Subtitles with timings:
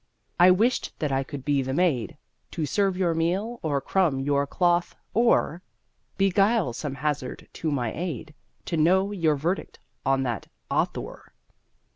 [0.39, 2.17] I wished that I could be the maid
[2.53, 5.61] To serve your meal or crumb your cloth, or
[6.17, 8.33] Beguile some hazard to my aid
[8.65, 11.35] To know your verdict on that author!